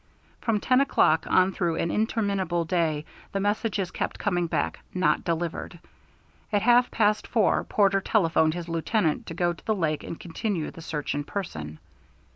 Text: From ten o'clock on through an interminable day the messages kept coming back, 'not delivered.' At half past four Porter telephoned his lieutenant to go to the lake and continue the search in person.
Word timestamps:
From 0.41 0.59
ten 0.59 0.81
o'clock 0.81 1.25
on 1.29 1.51
through 1.51 1.75
an 1.75 1.91
interminable 1.91 2.65
day 2.65 3.05
the 3.33 3.39
messages 3.39 3.91
kept 3.91 4.17
coming 4.17 4.47
back, 4.47 4.79
'not 4.95 5.23
delivered.' 5.23 5.77
At 6.51 6.63
half 6.63 6.89
past 6.89 7.27
four 7.27 7.65
Porter 7.65 8.01
telephoned 8.01 8.55
his 8.55 8.67
lieutenant 8.67 9.27
to 9.27 9.35
go 9.35 9.53
to 9.53 9.63
the 9.67 9.75
lake 9.75 10.03
and 10.03 10.19
continue 10.19 10.71
the 10.71 10.81
search 10.81 11.13
in 11.13 11.23
person. 11.23 11.77